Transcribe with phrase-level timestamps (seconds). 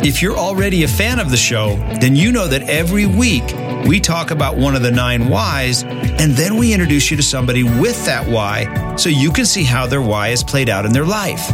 [0.00, 3.42] If you're already a fan of the show, then you know that every week
[3.84, 7.64] we talk about one of the nine whys, and then we introduce you to somebody
[7.64, 11.04] with that why so you can see how their why is played out in their
[11.04, 11.48] life.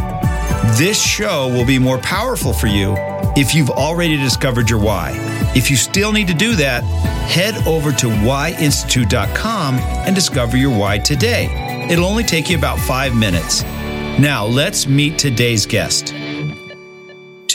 [0.77, 2.93] This show will be more powerful for you
[3.35, 5.13] if you've already discovered your why.
[5.55, 10.99] If you still need to do that, head over to whyinstitute.com and discover your why
[10.99, 11.87] today.
[11.89, 13.63] It'll only take you about five minutes.
[14.19, 16.13] Now, let's meet today's guest.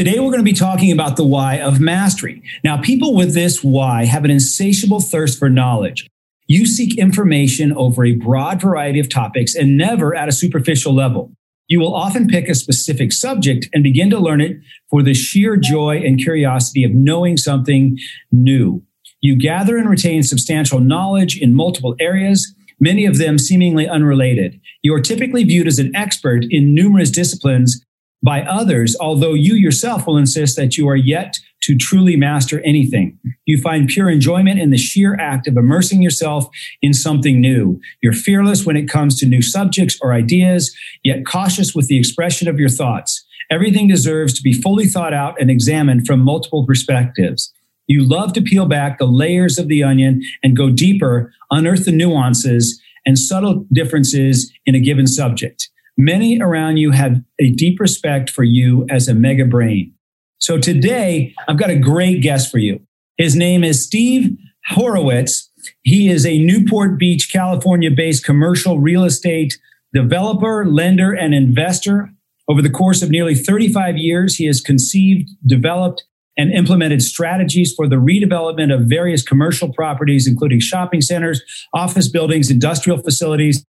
[0.01, 2.43] Today, we're going to be talking about the why of mastery.
[2.65, 6.09] Now, people with this why have an insatiable thirst for knowledge.
[6.47, 11.33] You seek information over a broad variety of topics and never at a superficial level.
[11.69, 14.57] You will often pick a specific subject and begin to learn it
[14.89, 17.99] for the sheer joy and curiosity of knowing something
[18.33, 18.83] new.
[19.21, 24.63] You gather and retain substantial knowledge in multiple areas, many of them seemingly unrelated.
[24.81, 27.85] You are typically viewed as an expert in numerous disciplines
[28.23, 33.19] by others, although you yourself will insist that you are yet to truly master anything.
[33.47, 36.49] You find pure enjoyment in the sheer act of immersing yourself
[36.83, 37.81] in something new.
[38.03, 42.49] You're fearless when it comes to new subjects or ideas, yet cautious with the expression
[42.49, 43.25] of your thoughts.
[43.51, 47.53] Everything deserves to be fully thought out and examined from multiple perspectives.
[47.87, 51.93] You love to peel back the layers of the onion and go deeper, unearth the
[51.93, 55.70] nuances and subtle differences in a given subject.
[56.03, 59.93] Many around you have a deep respect for you as a mega brain.
[60.39, 62.81] So today, I've got a great guest for you.
[63.19, 64.35] His name is Steve
[64.69, 65.51] Horowitz.
[65.83, 69.59] He is a Newport Beach, California based commercial real estate
[69.93, 72.09] developer, lender, and investor.
[72.49, 77.87] Over the course of nearly 35 years, he has conceived, developed, and implemented strategies for
[77.87, 81.43] the redevelopment of various commercial properties, including shopping centers,
[81.75, 83.67] office buildings, industrial facilities,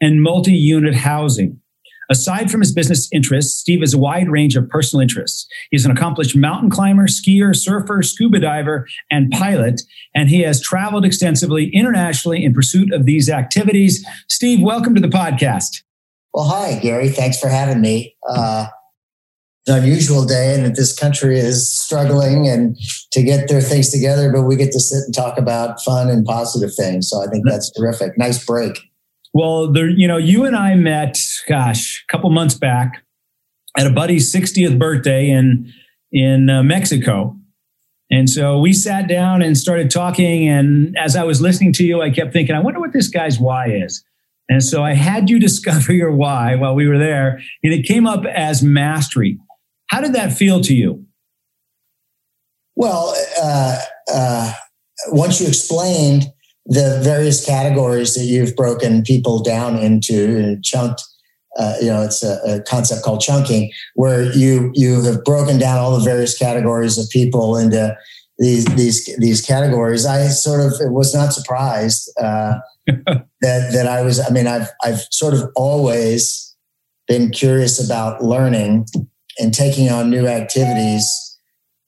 [0.00, 1.60] and multi unit housing.
[2.10, 5.46] Aside from his business interests, Steve has a wide range of personal interests.
[5.70, 9.82] He's an accomplished mountain climber, skier, surfer, scuba diver, and pilot,
[10.14, 14.04] and he has traveled extensively internationally in pursuit of these activities.
[14.28, 15.82] Steve, welcome to the podcast.
[16.32, 17.08] Well, hi, Gary.
[17.08, 18.16] Thanks for having me.
[18.28, 18.66] Uh,
[19.66, 22.76] an unusual day, and that this country is struggling and
[23.12, 26.26] to get their things together, but we get to sit and talk about fun and
[26.26, 27.08] positive things.
[27.08, 28.18] So I think that's terrific.
[28.18, 28.78] Nice break.
[29.34, 31.18] Well, there, you know, you and I met,
[31.48, 33.04] gosh, a couple months back
[33.76, 35.72] at a buddy's 60th birthday in
[36.12, 37.36] in uh, Mexico.
[38.08, 40.48] And so we sat down and started talking.
[40.48, 43.40] And as I was listening to you, I kept thinking, I wonder what this guy's
[43.40, 44.04] why is.
[44.48, 48.06] And so I had you discover your why while we were there, and it came
[48.06, 49.38] up as mastery.
[49.88, 51.04] How did that feel to you?
[52.76, 53.78] Well, uh,
[54.12, 54.52] uh,
[55.08, 56.32] once you explained
[56.66, 61.02] the various categories that you've broken people down into and chunked.
[61.56, 65.78] Uh, you know, it's a, a, concept called chunking, where you you have broken down
[65.78, 67.96] all the various categories of people into
[68.38, 70.04] these these these categories.
[70.04, 72.54] I sort of was not surprised uh,
[72.86, 73.26] that
[73.72, 74.18] that I was.
[74.18, 76.56] I mean, I've I've sort of always
[77.06, 78.86] been curious about learning
[79.38, 81.04] and taking on new activities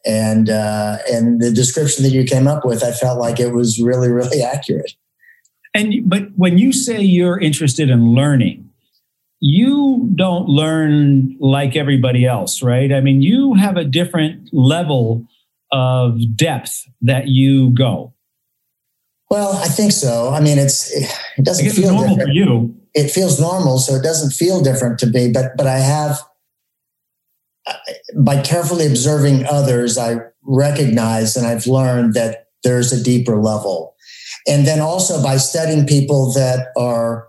[0.07, 3.81] and uh, and the description that you came up with, I felt like it was
[3.81, 4.93] really really accurate.
[5.75, 8.71] And but when you say you're interested in learning,
[9.41, 12.93] you don't learn like everybody else, right?
[12.93, 15.27] I mean, you have a different level
[15.73, 18.15] of depth that you go.
[19.29, 20.31] Well, I think so.
[20.31, 22.29] I mean, it's it doesn't feel normal different.
[22.29, 22.77] for you.
[22.95, 25.31] It feels normal, so it doesn't feel different to me.
[25.33, 26.21] But but I have
[28.17, 33.95] by carefully observing others, I recognize and I've learned that there's a deeper level.
[34.47, 37.29] And then also by studying people that are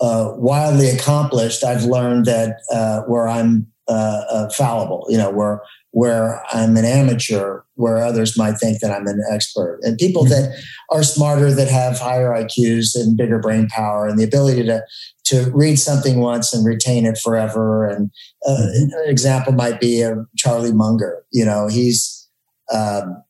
[0.00, 5.62] uh, wildly accomplished, I've learned that uh, where I'm uh, uh fallible, you know, where
[5.92, 10.42] where I'm an amateur, where others might think that I'm an expert, and people mm-hmm.
[10.42, 14.82] that are smarter, that have higher IQs and bigger brain power, and the ability to
[15.26, 17.86] to read something once and retain it forever.
[17.86, 18.10] And
[18.46, 18.92] uh, mm-hmm.
[18.92, 21.24] an example might be of Charlie Munger.
[21.32, 22.28] You know, he's,
[22.72, 23.22] um,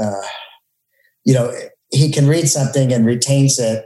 [0.00, 0.22] uh,
[1.24, 1.52] you know,
[1.90, 3.84] he can read something and retains it,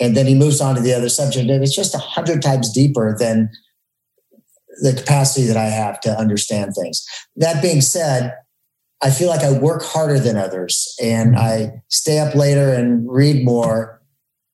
[0.00, 2.72] and then he moves on to the other subject, and it's just a hundred times
[2.72, 3.50] deeper than
[4.82, 7.04] the capacity that I have to understand things.
[7.36, 8.34] That being said,
[9.02, 13.44] I feel like I work harder than others and I stay up later and read
[13.44, 14.00] more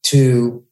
[0.05, 0.65] to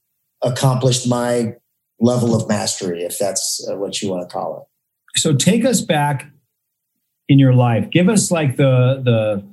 [0.42, 1.54] accomplish my
[2.00, 5.20] level of mastery, if that's uh, what you want to call it.
[5.20, 6.30] So take us back
[7.28, 7.90] in your life.
[7.90, 9.44] Give us like the the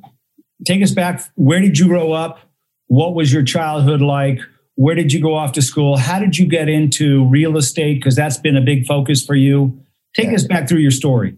[0.66, 1.22] take us back.
[1.36, 2.40] Where did you grow up?
[2.88, 4.40] What was your childhood like?
[4.76, 5.98] Where did you go off to school?
[5.98, 7.96] How did you get into real estate?
[7.96, 9.80] Because that's been a big focus for you.
[10.16, 10.36] Take yeah.
[10.36, 11.36] us back through your story.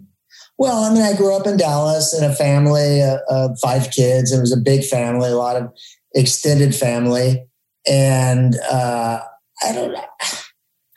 [0.57, 4.31] Well, I mean, I grew up in Dallas in a family uh, of five kids.
[4.31, 5.69] It was a big family, a lot of
[6.15, 7.45] extended family.
[7.88, 9.19] And uh,
[9.63, 9.95] I don't.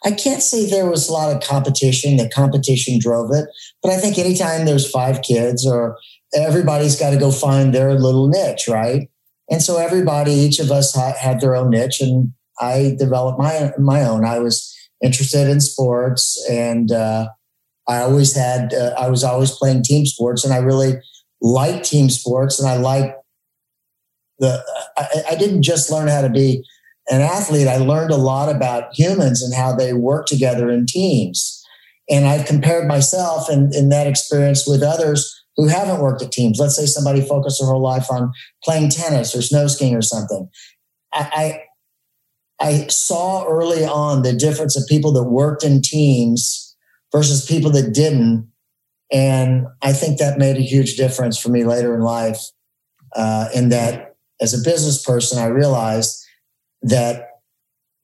[0.03, 2.17] I can't say there was a lot of competition.
[2.17, 3.45] The competition drove it.
[3.83, 5.99] But I think anytime there's five kids or
[6.35, 9.11] everybody's got to go find their little niche, right?
[9.51, 14.03] And so everybody, each of us had their own niche, and I developed my my
[14.03, 14.25] own.
[14.25, 17.29] I was interested in sports, and uh,
[17.89, 18.73] I always had.
[18.75, 20.95] Uh, I was always playing team sports, and I really
[21.41, 23.17] liked team sports, and I liked
[24.39, 24.63] the.
[24.97, 26.65] I, I didn't just learn how to be
[27.11, 31.63] an athlete, I learned a lot about humans and how they work together in teams.
[32.09, 36.59] And I've compared myself in, in that experience with others who haven't worked at teams.
[36.59, 40.49] Let's say somebody focused their whole life on playing tennis or snow skiing or something.
[41.13, 41.63] I,
[42.61, 46.70] I, I saw early on the difference of people that worked in teams
[47.13, 48.49] versus people that didn't.
[49.13, 52.39] And I think that made a huge difference for me later in life.
[53.17, 56.25] Uh, in that, as a business person, I realized
[56.83, 57.31] that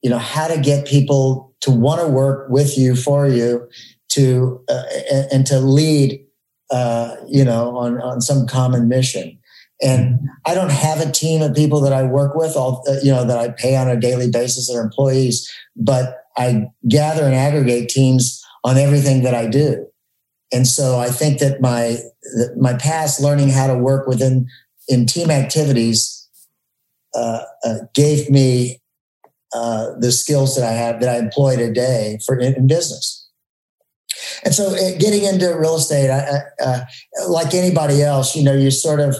[0.01, 3.67] you know how to get people to want to work with you for you
[4.09, 4.83] to uh,
[5.31, 6.23] and, to lead
[6.71, 9.37] uh, you know on on some common mission
[9.81, 13.11] and i don't have a team of people that i work with all uh, you
[13.11, 17.35] know that i pay on a daily basis that are employees but i gather and
[17.35, 19.69] aggregate teams on everything that i do
[20.51, 21.97] and so i think that my
[22.57, 24.47] my past learning how to work within
[24.87, 26.17] in team activities
[27.15, 28.81] uh, uh, gave me
[29.53, 33.29] uh, the skills that I have that I employ today for in, in business.
[34.43, 36.81] And so, uh, getting into real estate, I, uh,
[37.29, 39.15] like anybody else, you know, you sort of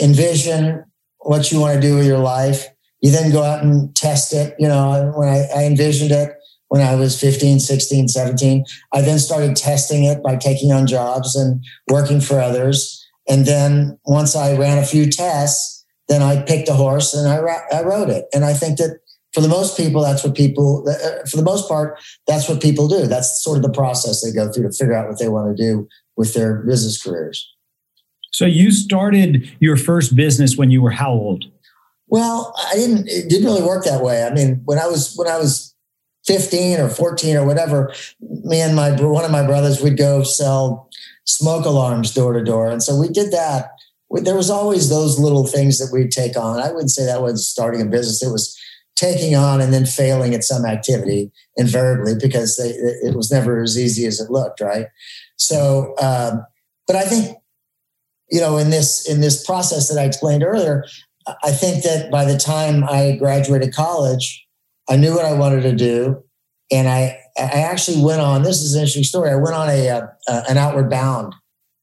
[0.00, 0.84] envision
[1.18, 2.66] what you want to do with your life.
[3.00, 4.54] You then go out and test it.
[4.58, 6.30] You know, when I, I envisioned it
[6.72, 8.64] when I was 15, 16, 17,
[8.94, 13.06] I then started testing it by taking on jobs and working for others.
[13.28, 17.40] And then once I ran a few tests, then I picked a horse and I,
[17.70, 18.24] I rode it.
[18.32, 19.00] And I think that
[19.34, 22.88] for the most people, that's what people, uh, for the most part, that's what people
[22.88, 23.06] do.
[23.06, 25.62] That's sort of the process they go through to figure out what they want to
[25.62, 25.86] do
[26.16, 27.46] with their business careers.
[28.30, 31.44] So you started your first business when you were how old?
[32.08, 33.08] Well, I didn't.
[33.08, 34.24] It didn't really work that way.
[34.24, 35.71] I mean, when I was when I was
[36.26, 40.88] fifteen or fourteen or whatever, me and my one of my brothers would go sell
[41.24, 43.70] smoke alarms door to door, and so we did that
[44.20, 46.60] there was always those little things that we'd take on.
[46.60, 48.22] I wouldn't say that was starting a business.
[48.22, 48.58] It was
[48.94, 53.78] taking on and then failing at some activity invariably because they, it was never as
[53.78, 54.60] easy as it looked.
[54.60, 54.86] Right.
[55.36, 56.44] So, um,
[56.86, 57.38] but I think,
[58.30, 60.84] you know, in this, in this process that I explained earlier,
[61.42, 64.41] I think that by the time I graduated college,
[64.88, 66.22] I knew what I wanted to do.
[66.70, 69.30] And I, I actually went on, this is an interesting story.
[69.30, 70.08] I went on a, a
[70.48, 71.34] an outward bound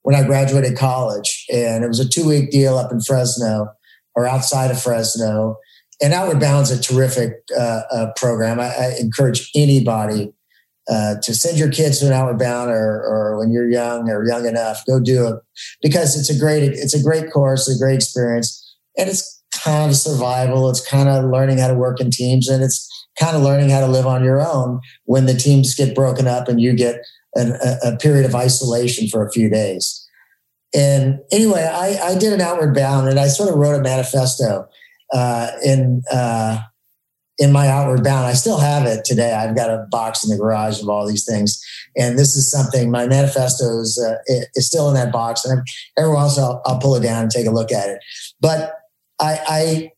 [0.01, 1.45] when I graduated college.
[1.51, 3.67] And it was a two week deal up in Fresno
[4.15, 5.57] or outside of Fresno.
[6.01, 8.59] And Outward Bound's a terrific uh, uh, program.
[8.59, 10.33] I, I, encourage anybody
[10.89, 14.25] uh, to send your kids to an Outward Bound or, or when you're young or
[14.25, 15.35] young enough, go do it
[15.81, 18.77] because it's a great, it's a great course, a great experience.
[18.97, 20.69] And it's kind of survival.
[20.69, 23.79] It's kind of learning how to work in teams and it's kind of learning how
[23.79, 27.01] to live on your own when the teams get broken up and you get
[27.35, 30.07] an, a, a, period of isolation for a few days.
[30.73, 34.67] And anyway, I, I, did an outward bound and I sort of wrote a manifesto
[35.13, 36.61] uh, in uh,
[37.39, 38.27] in my outward bound.
[38.27, 39.33] I still have it today.
[39.33, 41.59] I've got a box in the garage of all these things,
[41.97, 42.91] and this is something.
[42.91, 44.17] My manifesto is uh,
[44.55, 45.65] is still in that box, and
[45.97, 47.99] every once I'll, I'll, pull it down and take a look at it.
[48.41, 48.73] But
[49.19, 49.91] I, I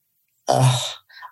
[0.48, 0.80] uh,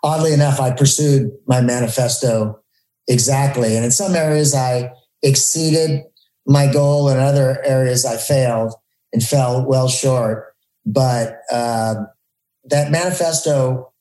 [0.03, 2.59] oddly enough, I pursued my manifesto
[3.07, 4.91] exactly, and in some areas I
[5.21, 6.03] exceeded
[6.45, 8.73] my goal and in other areas I failed
[9.13, 10.55] and fell well short.
[10.85, 11.95] But uh,
[12.65, 13.91] that manifesto,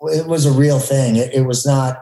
[0.00, 1.16] it was a real thing.
[1.16, 1.98] It, it was not,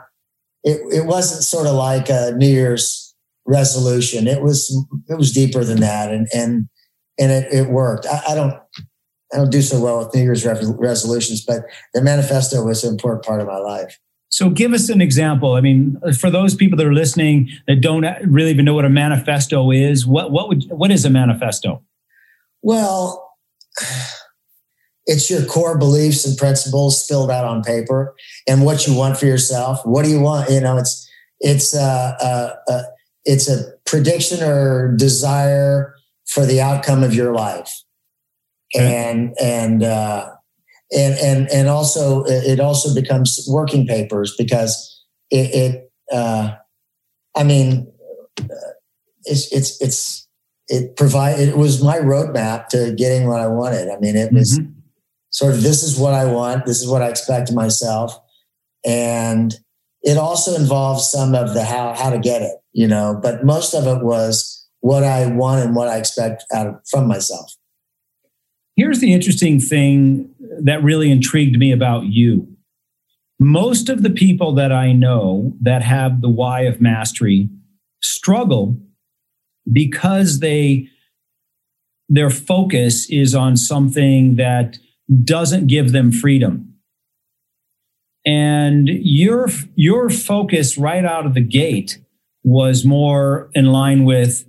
[0.65, 3.15] it, it wasn't sort of like a New Year's
[3.47, 4.27] resolution.
[4.27, 4.71] It was,
[5.09, 6.13] it was deeper than that.
[6.13, 6.69] And, and,
[7.19, 8.07] and it, it worked.
[8.07, 8.55] I, I don't,
[9.33, 11.63] I don't do so well with New Year's resolutions, but
[11.95, 13.99] the manifesto was an important part of my life.
[14.29, 15.55] So give us an example.
[15.55, 18.91] I mean, for those people that are listening that don't really even know what a
[18.91, 21.83] manifesto is, what what would what is a manifesto?
[22.63, 23.37] Well,
[25.07, 28.15] it's your core beliefs and principles spilled out on paper
[28.47, 29.85] and what you want for yourself.
[29.85, 30.49] What do you want?
[30.49, 31.11] You know, it's
[31.41, 32.83] it's uh, uh, uh,
[33.25, 35.95] it's a prediction or desire
[36.29, 37.83] for the outcome of your life,
[38.75, 39.11] okay.
[39.11, 40.29] and and uh,
[40.93, 46.53] and and and also it also becomes working papers because it, it uh,
[47.37, 47.93] I mean,
[49.25, 50.29] it's it's it's
[50.69, 53.89] it provide it was my roadmap to getting what I wanted.
[53.89, 54.73] I mean, it was mm-hmm.
[55.31, 58.17] sort of this is what I want, this is what I expect of myself,
[58.85, 59.55] and
[60.03, 63.19] it also involves some of the how how to get it, you know.
[63.21, 67.07] But most of it was what I want and what I expect out of, from
[67.07, 67.55] myself.
[68.81, 72.49] Here's the interesting thing that really intrigued me about you.
[73.39, 77.51] Most of the people that I know that have the why of mastery
[78.01, 78.81] struggle
[79.71, 80.89] because they
[82.09, 84.79] their focus is on something that
[85.25, 86.73] doesn't give them freedom.
[88.25, 91.99] And your your focus right out of the gate
[92.45, 94.49] was more in line with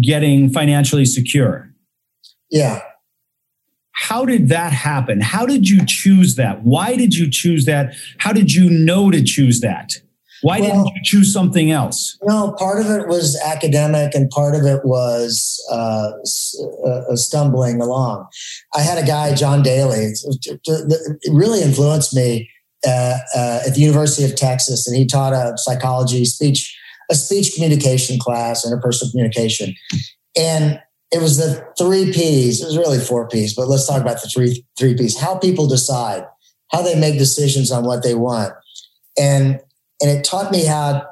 [0.00, 1.70] getting financially secure.
[2.50, 2.80] Yeah.
[4.00, 5.20] How did that happen?
[5.20, 6.62] How did you choose that?
[6.62, 7.94] Why did you choose that?
[8.16, 9.92] How did you know to choose that?
[10.40, 12.16] Why well, didn't you choose something else?
[12.22, 16.12] No, part of it was academic and part of it was uh,
[16.88, 18.26] uh, stumbling along.
[18.74, 20.14] I had a guy, John Daly,
[21.30, 22.48] really influenced me
[22.86, 26.74] uh, uh, at the University of Texas, and he taught a psychology speech,
[27.10, 29.74] a speech communication class, interpersonal communication.
[30.38, 30.80] And
[31.12, 32.62] it was the three P's.
[32.62, 35.18] It was really four P's, but let's talk about the three three P's.
[35.18, 36.24] How people decide,
[36.70, 38.52] how they make decisions on what they want,
[39.18, 39.60] and
[40.00, 41.06] and it taught me how.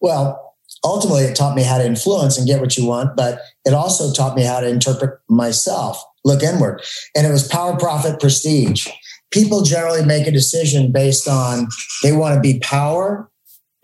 [0.00, 3.74] Well, ultimately, it taught me how to influence and get what you want, but it
[3.74, 6.82] also taught me how to interpret myself, look inward,
[7.14, 8.86] and it was power, profit, prestige.
[9.30, 11.66] People generally make a decision based on
[12.02, 13.28] they want to be power.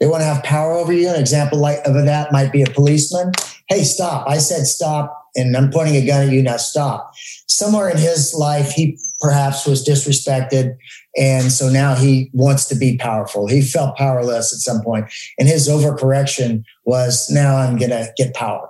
[0.01, 1.09] They want to have power over you.
[1.09, 3.33] An example like of that might be a policeman.
[3.69, 4.27] Hey, stop!
[4.29, 7.13] I said stop and I'm pointing a gun at you, now stop.
[7.47, 10.77] Somewhere in his life, he perhaps was disrespected.
[11.17, 13.47] And so now he wants to be powerful.
[13.47, 15.07] He felt powerless at some point,
[15.39, 18.69] And his overcorrection was now I'm going to get power.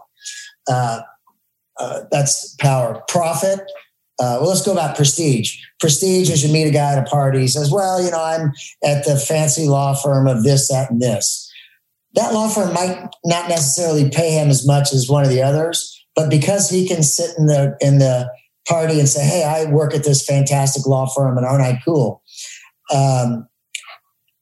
[0.69, 1.01] Uh,
[1.79, 3.03] uh, that's power.
[3.09, 3.61] Profit.
[4.21, 5.59] Uh, well, let's go about prestige.
[5.79, 7.41] Prestige is you meet a guy at a party.
[7.41, 11.01] He says, Well, you know, I'm at the fancy law firm of this, that, and
[11.01, 11.49] this.
[12.15, 15.98] That law firm might not necessarily pay him as much as one of the others,
[16.19, 18.29] but because he can sit in the in the
[18.67, 22.25] party and say, "Hey, I work at this fantastic law firm, and aren't I cool?"
[22.93, 23.47] Um,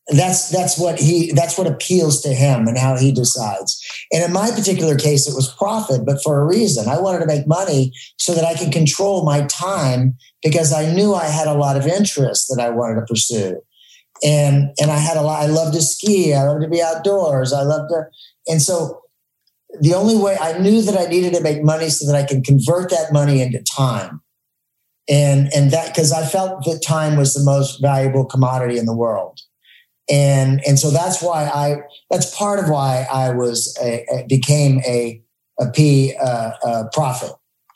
[0.09, 3.79] that's that's what he that's what appeals to him and how he decides.
[4.11, 6.89] And in my particular case, it was profit, but for a reason.
[6.89, 11.15] I wanted to make money so that I could control my time because I knew
[11.15, 13.61] I had a lot of interests that I wanted to pursue.
[14.25, 15.43] And and I had a lot.
[15.43, 16.33] I love to ski.
[16.33, 17.53] I love to be outdoors.
[17.53, 18.05] I love to.
[18.49, 19.03] And so
[19.81, 22.43] the only way I knew that I needed to make money so that I can
[22.43, 24.21] convert that money into time.
[25.09, 28.97] And, and that, cause I felt that time was the most valuable commodity in the
[28.97, 29.41] world.
[30.11, 31.77] And, and so that's why I,
[32.11, 35.23] that's part of why I was, a, a became a,
[35.61, 37.33] a P, uh, uh, profit,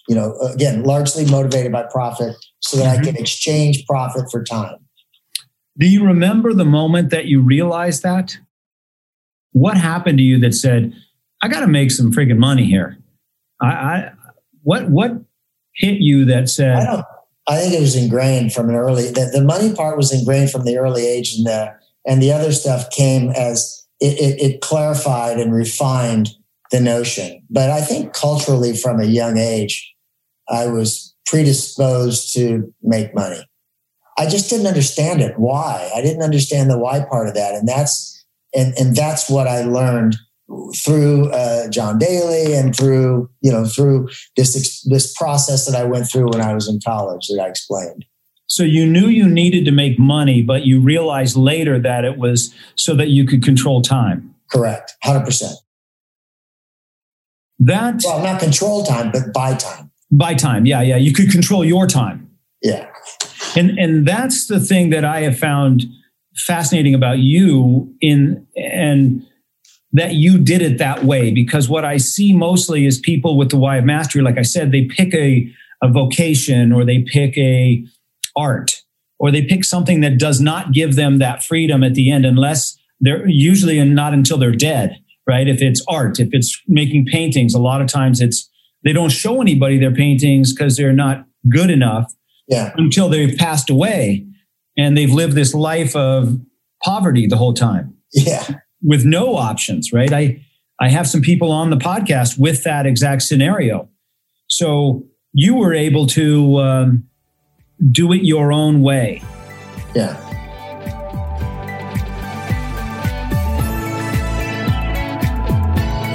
[0.09, 3.03] you know, again, largely motivated by profit so that mm-hmm.
[3.03, 4.77] I can exchange profit for time.
[5.79, 8.37] Do you remember the moment that you realized that?
[9.53, 10.93] What happened to you that said,
[11.43, 12.99] I got to make some freaking money here.
[13.61, 14.13] I, I,
[14.63, 15.13] what what
[15.75, 16.77] hit you that said?
[16.77, 17.05] I don't.
[17.49, 19.11] I think it was ingrained from an early.
[19.11, 21.75] The, the money part was ingrained from the early age, and the
[22.07, 26.31] and the other stuff came as it, it, it clarified and refined
[26.71, 27.43] the notion.
[27.51, 29.95] But I think culturally, from a young age,
[30.49, 33.45] I was predisposed to make money.
[34.19, 35.39] I just didn't understand it.
[35.39, 35.91] Why?
[35.95, 39.63] I didn't understand the why part of that, and that's and and that's what I
[39.63, 40.17] learned
[40.85, 46.09] through uh, John Daly and through you know through this this process that I went
[46.09, 48.05] through when I was in college that I explained.
[48.47, 52.53] So you knew you needed to make money, but you realized later that it was
[52.75, 54.35] so that you could control time.
[54.51, 55.55] Correct, hundred percent.
[57.61, 59.91] That well, not control time, but buy time.
[60.11, 60.97] Buy time, yeah, yeah.
[60.97, 62.29] You could control your time.
[62.63, 62.89] Yeah,
[63.57, 65.85] and and that's the thing that I have found
[66.35, 69.25] fascinating about you in and
[69.93, 73.57] that you did it that way because what I see mostly is people with the
[73.57, 77.85] why of mastery, like I said, they pick a, a vocation or they pick a
[78.37, 78.83] art
[79.19, 82.79] or they pick something that does not give them that freedom at the end unless
[83.01, 85.49] they're usually and not until they're dead, right?
[85.49, 88.49] If it's art, if it's making paintings, a lot of times it's
[88.85, 92.13] they don't show anybody their paintings because they're not good enough
[92.49, 92.73] yeah.
[92.77, 94.27] until they've passed away
[94.77, 96.39] and they've lived this life of
[96.83, 97.95] poverty the whole time.
[98.13, 98.45] Yeah.
[98.83, 100.13] With no options, right?
[100.13, 100.45] I
[100.81, 103.89] I have some people on the podcast with that exact scenario.
[104.49, 107.05] So you were able to um,
[107.91, 109.23] do it your own way.
[109.95, 110.17] Yeah.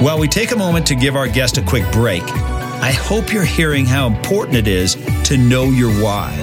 [0.01, 3.43] While we take a moment to give our guest a quick break, I hope you're
[3.43, 6.35] hearing how important it is to know your why.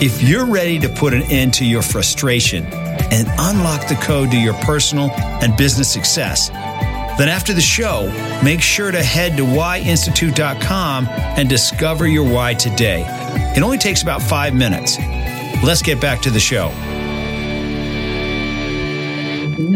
[0.00, 2.64] If you're ready to put an end to your frustration
[3.10, 5.10] and unlock the code to your personal
[5.42, 6.48] and business success,
[7.18, 8.10] then after the show,
[8.44, 13.04] make sure to head to whyinstitute.com and discover your why today.
[13.56, 14.98] It only takes about five minutes.
[15.64, 16.68] Let's get back to the show.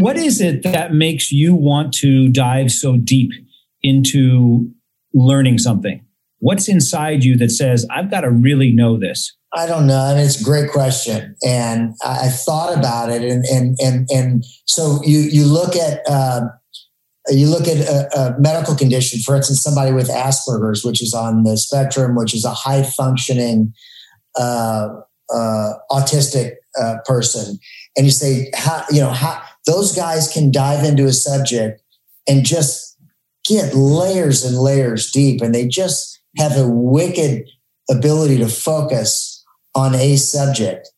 [0.03, 3.31] What is it that makes you want to dive so deep
[3.83, 4.71] into
[5.15, 6.05] learning something?
[6.39, 9.37] What's inside you that says, I've got to really know this?
[9.53, 9.99] I don't know.
[9.99, 14.09] I mean, it's a great question, and I, I thought about it, and and and
[14.11, 16.43] and so you you look at uh,
[17.29, 21.43] you look at a, a, medical condition, for instance, somebody with Asperger's, which is on
[21.43, 23.75] the spectrum, which is a high functioning
[24.39, 24.89] uh,
[25.35, 27.59] uh, autistic uh, person,
[27.97, 31.83] and you say, how you know how those guys can dive into a subject
[32.29, 32.97] and just
[33.49, 37.45] get layers and layers deep, and they just have a wicked
[37.91, 39.30] ability to focus
[39.75, 40.89] on a subject.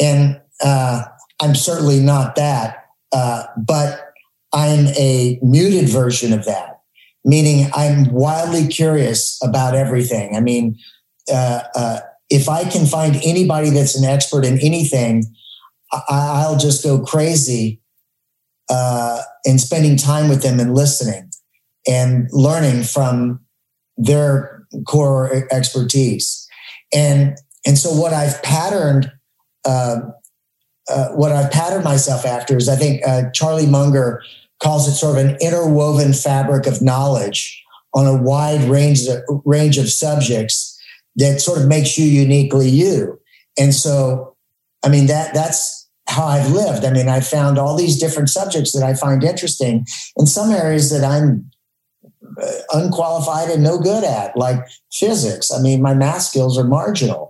[0.00, 1.02] And uh,
[1.40, 4.12] I'm certainly not that, uh, but
[4.52, 6.80] I'm a muted version of that,
[7.24, 10.36] meaning I'm wildly curious about everything.
[10.36, 10.76] I mean,
[11.32, 15.24] uh, uh if I can find anybody that's an expert in anything,
[15.92, 17.80] I- will just go crazy
[18.68, 21.30] uh, in spending time with them and listening
[21.88, 23.40] and learning from
[23.96, 26.46] their core expertise.
[26.94, 29.12] And and so what I've patterned,
[29.64, 30.00] uh,
[30.88, 34.22] uh, what I've patterned myself after is I think uh, Charlie Munger
[34.62, 37.62] calls it sort of an interwoven fabric of knowledge
[37.94, 40.78] on a wide range of, range of subjects
[41.16, 43.20] that sort of makes you uniquely you.
[43.58, 44.36] And so,
[44.84, 46.84] I mean that that's how I've lived.
[46.84, 50.90] I mean, I found all these different subjects that I find interesting in some areas
[50.90, 51.50] that I'm
[52.40, 54.58] uh, unqualified and no good at, like
[54.92, 55.52] physics.
[55.52, 57.29] I mean, my math skills are marginal,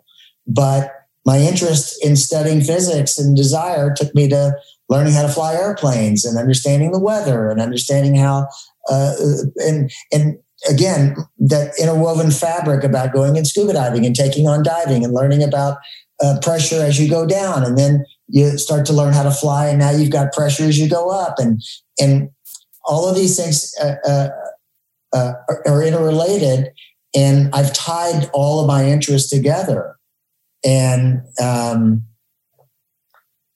[0.52, 0.90] but
[1.26, 4.52] my interest in studying physics and desire took me to
[4.88, 8.48] learning how to fly airplanes and understanding the weather and understanding how
[8.90, 9.12] uh,
[9.58, 15.04] and and again that interwoven fabric about going and scuba diving and taking on diving
[15.04, 15.78] and learning about
[16.22, 19.68] uh, pressure as you go down and then you start to learn how to fly
[19.68, 21.62] and now you've got pressure as you go up and
[22.00, 22.30] and
[22.84, 24.28] all of these things uh, uh
[25.12, 25.32] uh,
[25.66, 26.70] are interrelated.
[27.14, 29.96] And I've tied all of my interests together.
[30.64, 32.04] And, um,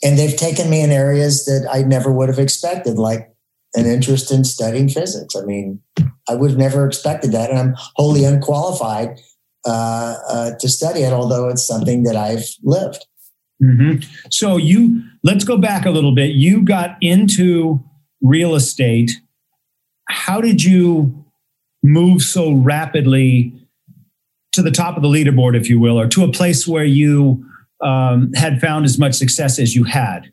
[0.02, 3.30] and they've taken me in areas that I never would have expected, like
[3.74, 5.34] an interest in studying physics.
[5.34, 5.80] I mean,
[6.28, 7.50] I would have never expected that.
[7.50, 9.18] And I'm wholly unqualified
[9.66, 13.06] uh, uh, to study it, although it's something that I've lived.
[13.62, 14.02] Mm-hmm.
[14.30, 16.34] So you let's go back a little bit.
[16.34, 17.82] You got into
[18.20, 19.10] real estate.
[20.08, 21.24] How did you
[21.82, 23.52] move so rapidly
[24.54, 27.44] to the top of the leaderboard, if you will, or to a place where you
[27.82, 30.30] um, had found as much success as you had?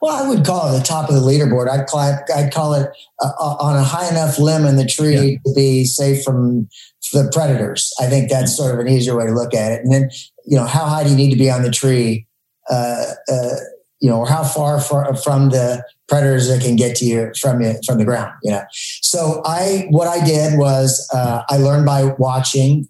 [0.00, 1.68] Well, I would call it the top of the leaderboard.
[1.68, 2.88] I'd call it, I'd call it
[3.22, 5.38] uh, uh, on a high enough limb in the tree yeah.
[5.44, 6.68] to be safe from
[7.12, 7.92] the predators.
[8.00, 9.80] I think that's sort of an easier way to look at it.
[9.84, 10.10] And then,
[10.46, 12.26] you know, how high do you need to be on the tree?
[12.68, 13.56] Uh, uh,
[14.00, 17.74] you know, or how far from the predators that can get to you from you
[17.86, 18.32] from the ground.
[18.42, 22.88] You know, so I what I did was uh, I learned by watching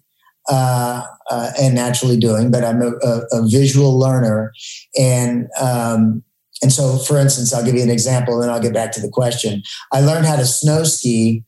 [0.51, 4.51] uh, uh, and naturally doing, but I'm a, a, a visual learner,
[4.99, 6.23] and um,
[6.61, 9.09] and so for instance, I'll give you an example, then I'll get back to the
[9.09, 9.63] question.
[9.91, 11.43] I learned how to snow ski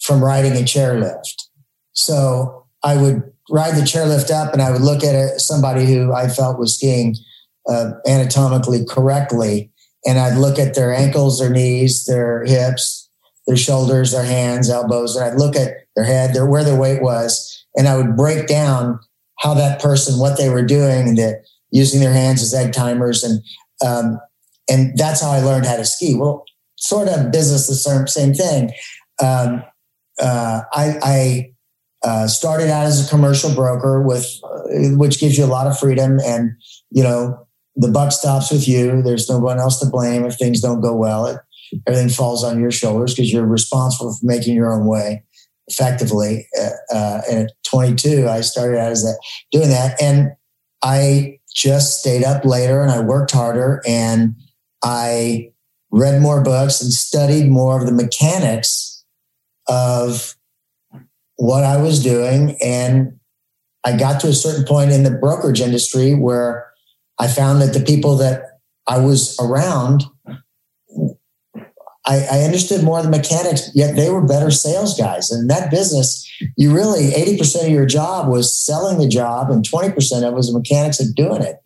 [0.00, 1.44] from riding a chairlift.
[1.92, 6.12] So I would ride the chairlift up, and I would look at it, somebody who
[6.12, 7.16] I felt was skiing
[7.68, 9.70] uh, anatomically correctly.
[10.06, 13.08] And I'd look at their ankles, their knees, their hips,
[13.46, 17.02] their shoulders, their hands, elbows, and I'd look at their head, their, where their weight
[17.02, 19.00] was, and I would break down
[19.38, 23.24] how that person, what they were doing, and that using their hands as egg timers,
[23.24, 23.40] and
[23.86, 24.20] um,
[24.68, 26.14] and that's how I learned how to ski.
[26.16, 26.44] Well,
[26.76, 28.72] sort of business the same, thing.
[29.22, 29.62] Um,
[30.20, 31.52] uh, I, I
[32.04, 35.78] uh, started out as a commercial broker with, uh, which gives you a lot of
[35.78, 36.52] freedom and
[36.90, 39.02] you know the buck stops with you.
[39.02, 41.26] There's no one else to blame if things don't go well.
[41.26, 41.38] It,
[41.86, 45.24] everything falls on your shoulders because you're responsible for making your own way
[45.68, 46.48] effectively.
[46.60, 49.18] Uh, uh, and 22, I started out as that
[49.52, 50.00] doing that.
[50.00, 50.30] And
[50.82, 54.34] I just stayed up later and I worked harder and
[54.82, 55.50] I
[55.90, 59.04] read more books and studied more of the mechanics
[59.68, 60.36] of
[61.36, 62.56] what I was doing.
[62.62, 63.18] And
[63.84, 66.70] I got to a certain point in the brokerage industry where
[67.18, 68.42] I found that the people that
[68.86, 70.04] I was around,
[72.08, 75.30] I, I understood more of the mechanics, yet they were better sales guys.
[75.30, 79.62] And in that business, you really 80% of your job was selling the job and
[79.62, 81.56] 20% of it was the mechanics of doing it.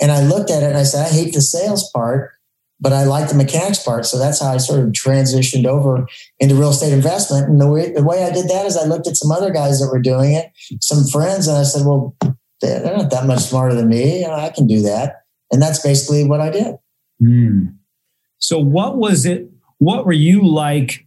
[0.00, 2.30] And I looked at it and I said, I hate the sales part
[2.80, 4.06] but I like the mechanics part.
[4.06, 6.06] So that's how I sort of transitioned over
[6.38, 7.48] into real estate investment.
[7.48, 9.80] And the way, the way I did that is I looked at some other guys
[9.80, 12.16] that were doing it, some friends, and I said, well,
[12.60, 14.24] they're not that much smarter than me.
[14.24, 15.22] I can do that.
[15.50, 16.76] And that's basically what I did.
[17.22, 17.74] Mm.
[18.38, 19.48] So, what was it?
[19.78, 21.06] What were you like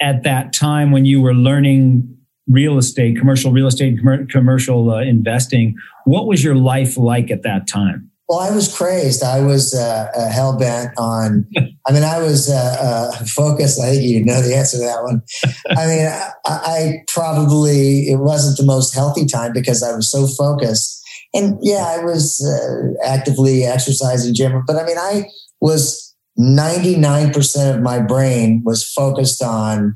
[0.00, 2.16] at that time when you were learning
[2.48, 5.76] real estate, commercial real estate, commercial uh, investing?
[6.04, 8.10] What was your life like at that time?
[8.30, 9.24] Well, I was crazed.
[9.24, 11.48] I was uh, uh, hell bent on.
[11.86, 13.80] I mean, I was uh, uh, focused.
[13.80, 15.22] I think you know the answer to that one.
[15.70, 20.28] I mean, I, I, probably it wasn't the most healthy time because I was so
[20.28, 21.04] focused.
[21.34, 25.24] And yeah, I was uh, actively exercising gym, but I mean, I
[25.60, 26.09] was
[26.40, 29.94] ninety nine percent of my brain was focused on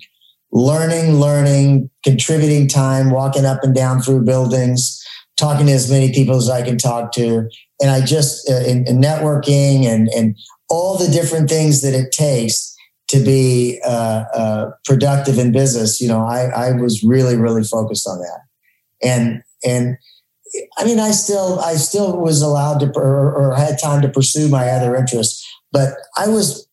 [0.53, 5.03] learning, learning, contributing time, walking up and down through buildings,
[5.37, 7.49] talking to as many people as I can talk to
[7.81, 10.37] and I just uh, in, in, networking and and
[10.69, 12.75] all the different things that it takes
[13.09, 16.01] to be uh, uh, productive in business.
[16.01, 18.41] You know, I I was really really focused on that,
[19.03, 19.97] and and
[20.79, 24.49] I mean, I still I still was allowed to or, or had time to pursue
[24.49, 26.67] my other interests, but I was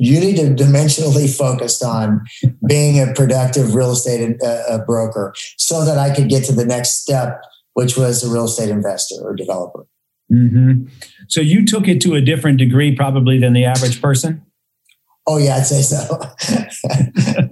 [0.00, 2.24] unidimensionally focused on
[2.66, 7.02] being a productive real estate uh, broker so that I could get to the next
[7.02, 7.42] step,
[7.74, 9.84] which was a real estate investor or developer.
[10.32, 10.86] Mm-hmm.
[11.28, 14.46] So you took it to a different degree, probably than the average person.
[15.26, 16.18] Oh yeah, I'd say so.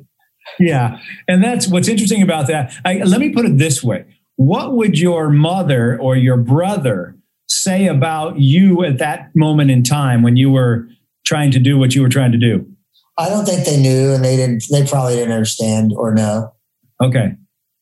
[0.58, 2.72] yeah, and that's what's interesting about that.
[2.84, 4.06] I, let me put it this way:
[4.36, 7.19] What would your mother or your brother
[7.62, 10.88] say about you at that moment in time when you were
[11.24, 12.66] trying to do what you were trying to do?
[13.18, 14.64] I don't think they knew, and they didn't.
[14.70, 16.52] They probably didn't understand or know.
[17.02, 17.34] Okay.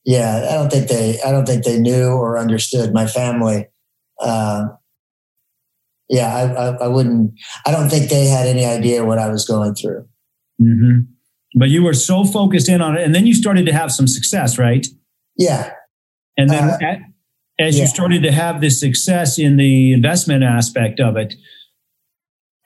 [0.05, 1.21] Yeah, I don't think they.
[1.23, 3.69] I don't think they knew or understood my family.
[4.21, 4.69] Uh,
[6.09, 7.33] yeah, I, I, I, wouldn't.
[7.67, 10.09] I don't think they had any idea what I was going through.
[10.61, 11.01] Mm-hmm.
[11.55, 14.09] But you were so focused in on it, and then you started to have some
[14.09, 14.87] success, right?
[15.37, 15.73] Yeah.
[16.37, 16.99] And then uh, at,
[17.59, 17.83] as yeah.
[17.83, 21.35] you started to have this success in the investment aspect of it,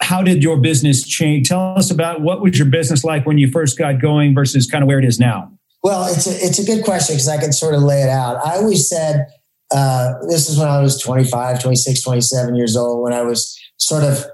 [0.03, 1.49] how did your business change?
[1.49, 4.83] Tell us about what was your business like when you first got going versus kind
[4.83, 5.51] of where it is now.
[5.83, 8.37] Well, it's a, it's a good question because I can sort of lay it out.
[8.45, 9.27] I always said
[9.73, 14.05] uh, this is when I was 25, 26, 27 years old, when I was sort
[14.05, 14.25] of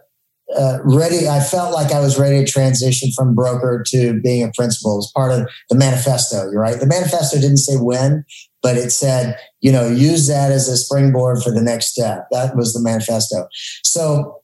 [0.56, 1.28] uh, ready.
[1.28, 5.10] I felt like I was ready to transition from broker to being a principal as
[5.14, 6.50] part of the manifesto.
[6.50, 6.78] You're right.
[6.78, 8.24] The manifesto didn't say when,
[8.62, 12.26] but it said, you know, use that as a springboard for the next step.
[12.30, 13.48] That was the manifesto.
[13.82, 14.40] So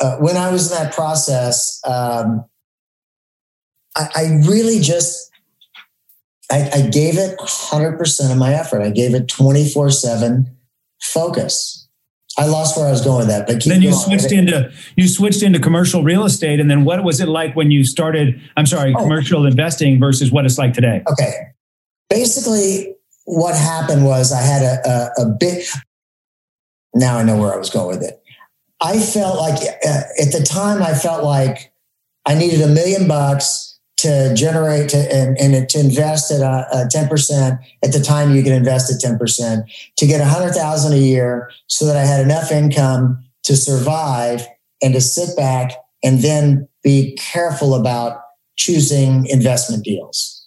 [0.00, 2.44] uh, when I was in that process, um,
[3.96, 5.30] I, I really just
[6.50, 8.82] I, I gave it 100% of my effort.
[8.82, 10.56] I gave it 24 7
[11.02, 11.87] focus.
[12.38, 14.00] I lost where I was going with that, but then you going.
[14.00, 17.72] switched into you switched into commercial real estate, and then what was it like when
[17.72, 18.40] you started?
[18.56, 19.02] I'm sorry, oh.
[19.02, 21.02] commercial investing versus what it's like today.
[21.10, 21.32] Okay,
[22.08, 25.68] basically, what happened was I had a, a, a bit.
[26.94, 28.22] Now I know where I was going with it.
[28.80, 31.72] I felt like uh, at the time I felt like
[32.24, 33.67] I needed a million bucks
[33.98, 38.42] to generate to, and, and to invest at a, a 10% at the time you
[38.42, 39.62] can invest at 10%
[39.96, 44.46] to get 100000 a year so that i had enough income to survive
[44.82, 48.20] and to sit back and then be careful about
[48.56, 50.46] choosing investment deals.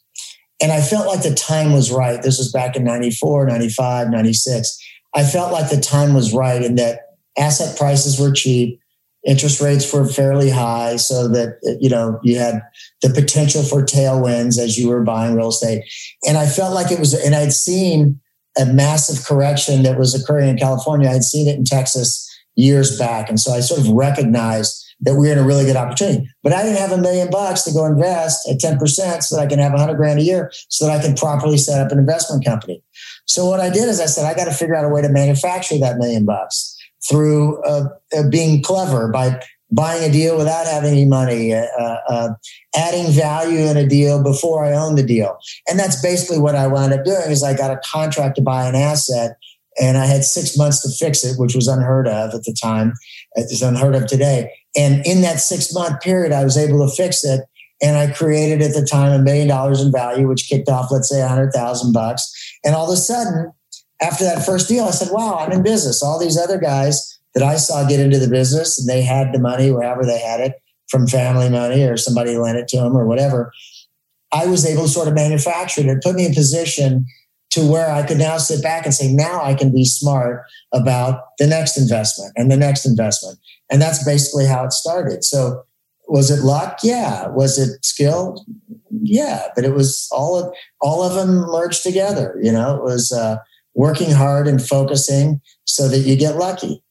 [0.62, 2.22] And i felt like the time was right.
[2.22, 4.78] This was back in 94 95 96
[5.14, 7.00] i felt like the time was right and that
[7.38, 8.81] asset prices were cheap
[9.26, 12.62] interest rates were fairly high so that you know you had
[13.02, 15.84] the potential for tailwinds as you were buying real estate.
[16.28, 18.20] And i felt like it was and i'd seen
[18.58, 21.10] a massive correction that was occurring in california.
[21.10, 23.30] I'd seen it in texas years back.
[23.30, 26.28] And so i sort of recognized that we are in a really good opportunity.
[26.42, 29.46] But i didn't have a million bucks to go invest at 10% so that i
[29.46, 32.44] can have 100 grand a year so that i can properly set up an investment
[32.44, 32.82] company.
[33.26, 35.10] So what i did is i said i got to figure out a way to
[35.10, 36.76] manufacture that million bucks
[37.10, 42.30] through uh, uh, being clever by buying a deal without having any money, uh, uh,
[42.76, 45.38] adding value in a deal before I own the deal.
[45.68, 48.68] And that's basically what I wound up doing is I got a contract to buy
[48.68, 49.38] an asset
[49.80, 52.94] and I had six months to fix it, which was unheard of at the time.
[53.36, 54.52] It's unheard of today.
[54.76, 57.42] And in that six month period, I was able to fix it.
[57.82, 61.10] And I created at the time a million dollars in value, which kicked off, let's
[61.10, 62.32] say, a hundred thousand bucks.
[62.64, 63.52] And all of a sudden,
[64.02, 66.02] after that first deal, I said, wow, I'm in business.
[66.02, 69.40] All these other guys that I saw get into the business and they had the
[69.40, 73.06] money wherever they had it from family money or somebody lent it to them or
[73.06, 73.54] whatever.
[74.34, 75.88] I was able to sort of manufacture it.
[75.88, 77.06] It put me in position
[77.52, 81.24] to where I could now sit back and say, now I can be smart about
[81.38, 83.40] the next investment and the next investment.
[83.70, 85.24] And that's basically how it started.
[85.24, 85.64] So
[86.08, 86.80] was it luck?
[86.82, 87.28] Yeah.
[87.28, 88.46] Was it skill?
[88.90, 89.48] Yeah.
[89.56, 92.38] But it was all of, all of them merged together.
[92.42, 93.38] You know, it was uh,
[93.74, 96.84] working hard and focusing so that you get lucky.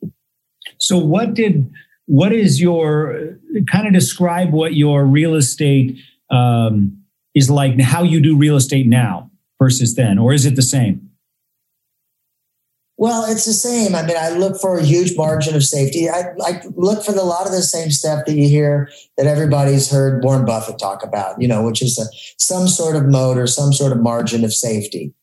[0.79, 1.71] So what did,
[2.07, 3.39] what is your,
[3.71, 5.99] kind of describe what your real estate
[6.31, 6.97] um,
[7.35, 9.31] is like, how you do real estate now?
[9.61, 11.11] versus then, or is it the same?
[12.97, 13.95] Well, it's the same.
[13.95, 16.11] I mean, I look for a huge margin of safety.
[16.11, 19.27] I, I look for the, a lot of the same stuff that you hear that
[19.27, 22.05] everybody's heard Warren Buffett talk about, you know, which is a,
[22.39, 25.15] some sort of moat or some sort of margin of safety.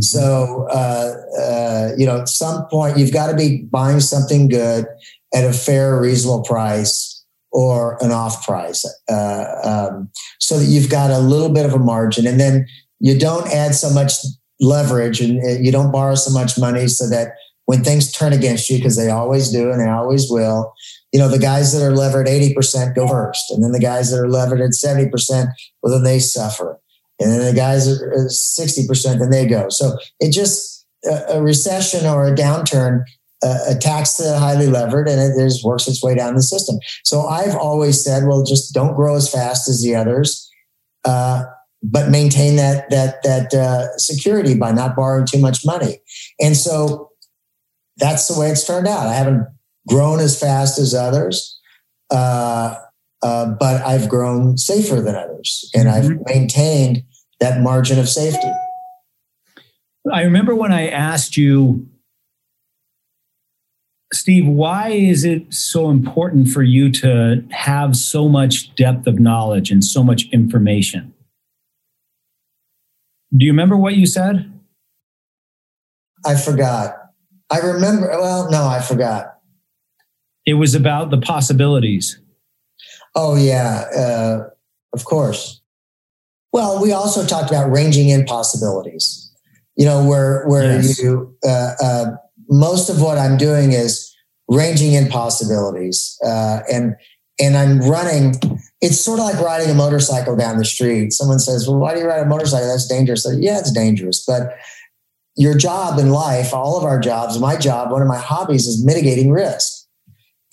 [0.00, 4.86] So, uh, uh, you know, at some point you've got to be buying something good
[5.32, 11.10] at a fair, reasonable price or an off price, uh, um, so that you've got
[11.10, 12.26] a little bit of a margin.
[12.26, 12.66] And then
[12.98, 14.14] you don't add so much
[14.60, 17.34] leverage and uh, you don't borrow so much money so that
[17.66, 20.72] when things turn against you, because they always do and they always will,
[21.12, 23.50] you know, the guys that are levered 80% go first.
[23.50, 25.10] And then the guys that are levered at 70%,
[25.82, 26.80] well, then they suffer.
[27.20, 29.68] And then the guys are 60%, then they go.
[29.68, 30.86] So it just,
[31.28, 33.02] a recession or a downturn
[33.42, 36.78] uh, attacks the highly levered and it just works its way down the system.
[37.04, 40.50] So I've always said, well, just don't grow as fast as the others.
[41.04, 41.44] Uh,
[41.82, 45.98] but maintain that that that uh, security by not borrowing too much money.
[46.40, 47.10] And so
[47.98, 49.06] that's the way it's turned out.
[49.06, 49.46] I haven't
[49.86, 51.60] grown as fast as others,
[52.10, 52.76] uh,
[53.24, 56.12] uh, but I've grown safer than others, and mm-hmm.
[56.12, 57.02] I've maintained
[57.40, 58.50] that margin of safety.
[60.12, 61.88] I remember when I asked you,
[64.12, 69.70] Steve, why is it so important for you to have so much depth of knowledge
[69.70, 71.14] and so much information?
[73.34, 74.52] Do you remember what you said?
[76.26, 76.94] I forgot.
[77.50, 78.08] I remember.
[78.10, 79.38] Well, no, I forgot.
[80.46, 82.20] It was about the possibilities.
[83.14, 84.48] Oh yeah, uh,
[84.92, 85.60] of course.
[86.52, 89.32] Well, we also talked about ranging in possibilities.
[89.76, 90.98] You know, where where yes.
[91.00, 92.04] you uh, uh,
[92.48, 94.14] most of what I'm doing is
[94.48, 96.94] ranging in possibilities, uh, and
[97.40, 98.34] and I'm running
[98.84, 101.10] it's sort of like riding a motorcycle down the street.
[101.10, 102.68] Someone says, Well, why do you ride a motorcycle?
[102.68, 103.26] That's dangerous.
[103.38, 104.22] yeah, it's dangerous.
[104.26, 104.58] But
[105.36, 108.84] your job in life, all of our jobs, my job, one of my hobbies is
[108.84, 109.86] mitigating risk.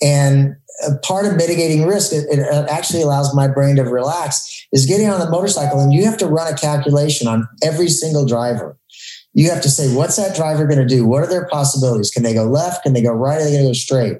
[0.00, 0.56] And
[1.02, 5.20] part of mitigating risk, it, it actually allows my brain to relax, is getting on
[5.20, 5.80] the motorcycle.
[5.80, 8.76] And you have to run a calculation on every single driver.
[9.34, 11.06] You have to say, what's that driver going to do?
[11.06, 12.10] What are their possibilities?
[12.10, 12.82] Can they go left?
[12.82, 13.40] Can they go right?
[13.40, 14.18] Are they going to go straight?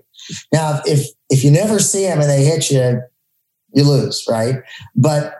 [0.52, 3.02] Now, if if you never see them and they hit you,
[3.74, 4.62] you lose, right?
[4.94, 5.34] But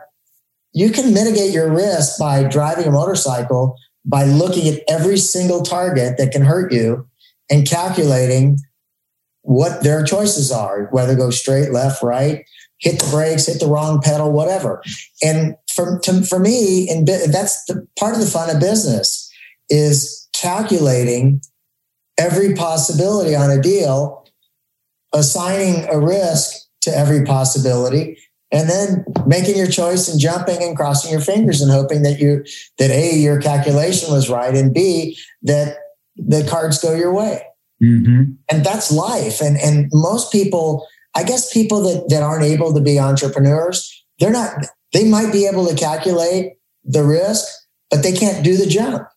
[0.73, 6.17] you can mitigate your risk by driving a motorcycle by looking at every single target
[6.17, 7.07] that can hurt you
[7.49, 8.57] and calculating
[9.43, 12.45] what their choices are, whether go straight, left, right,
[12.79, 14.81] hit the brakes, hit the wrong pedal, whatever.
[15.21, 19.29] And for, to, for me, and that's the part of the fun of business
[19.69, 21.41] is calculating
[22.17, 24.25] every possibility on a deal,
[25.13, 28.17] assigning a risk to every possibility
[28.53, 32.43] and then making your choice and jumping and crossing your fingers and hoping that you
[32.77, 35.77] that a your calculation was right and b that
[36.15, 37.41] the cards go your way
[37.81, 38.23] mm-hmm.
[38.49, 42.81] and that's life and and most people i guess people that that aren't able to
[42.81, 47.45] be entrepreneurs they're not they might be able to calculate the risk
[47.89, 49.07] but they can't do the jump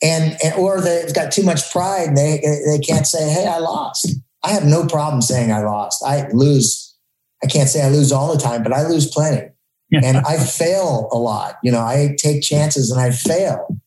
[0.00, 4.14] and, and or they've got too much pride they they can't say hey i lost
[4.44, 6.02] I have no problem saying I lost.
[6.04, 6.96] I lose.
[7.42, 9.48] I can't say I lose all the time, but I lose plenty.
[9.92, 11.56] and I fail a lot.
[11.62, 13.77] You know, I take chances and I fail.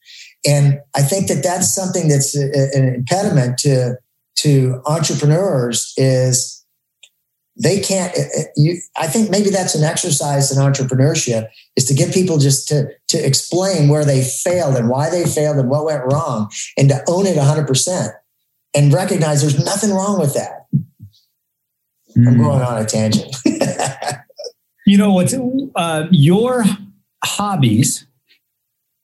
[0.46, 3.96] And I think that that's something that's an impediment to
[4.38, 6.66] to entrepreneurs is
[7.62, 8.16] they can't
[8.56, 12.88] you I think maybe that's an exercise in entrepreneurship is to get people just to
[13.10, 17.04] to explain where they failed and why they failed and what went wrong and to
[17.08, 18.12] own it 100%
[18.74, 20.68] and recognize there's nothing wrong with that.
[22.18, 22.28] mm.
[22.28, 23.36] I'm going on a tangent.
[24.88, 25.34] you know what?
[25.76, 26.64] Uh, your
[27.24, 28.08] hobbies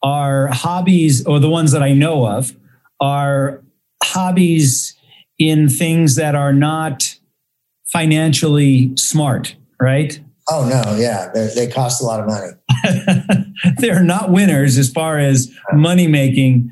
[0.07, 2.55] are hobbies, or the ones that I know of,
[3.01, 3.61] are
[4.01, 4.95] hobbies
[5.37, 7.13] in things that are not
[7.91, 10.17] financially smart, right?
[10.49, 13.43] Oh no, yeah, They're, they cost a lot of money.
[13.79, 16.71] They're not winners as far as money making.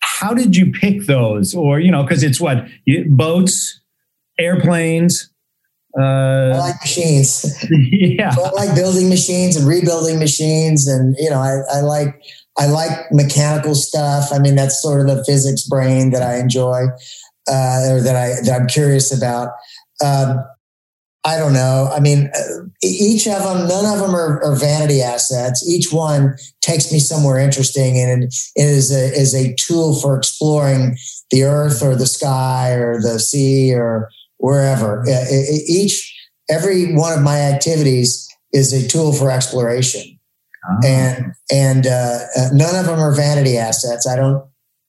[0.00, 1.54] How did you pick those?
[1.54, 2.66] Or you know, because it's what
[3.08, 3.80] boats,
[4.38, 5.30] airplanes.
[5.98, 7.64] Uh, I like machines.
[7.70, 12.20] Yeah, so I like building machines and rebuilding machines, and you know, I, I like
[12.58, 14.30] I like mechanical stuff.
[14.32, 16.86] I mean, that's sort of the physics brain that I enjoy,
[17.48, 19.50] uh, or that I that I'm curious about.
[20.02, 20.44] Um,
[21.26, 21.90] I don't know.
[21.92, 25.68] I mean, uh, each of them, none of them are, are, vanity assets.
[25.68, 30.96] Each one takes me somewhere interesting and is a, is a tool for exploring
[31.32, 35.04] the earth or the sky or the sea or wherever.
[35.68, 36.14] Each,
[36.48, 40.15] every one of my activities is a tool for exploration.
[40.68, 40.86] Oh.
[40.86, 44.06] And, and uh, uh, none of them are vanity assets.
[44.06, 44.44] I don't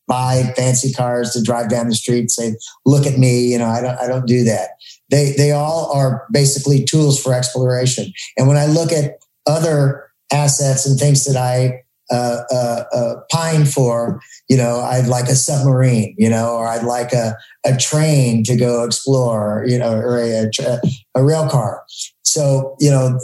[0.08, 3.42] buy fancy cars to drive down the street and say, look at me.
[3.52, 4.70] You know, I don't, I don't do that
[5.10, 8.12] they they all are basically tools for exploration.
[8.38, 13.66] And when I look at other assets and things that I uh, uh, uh, pine
[13.66, 17.36] for, you know, I'd like a submarine, you know, or I'd like a,
[17.66, 20.82] a train to go explore, you know, or a, a,
[21.16, 21.84] a rail car.
[22.24, 23.20] So, you know,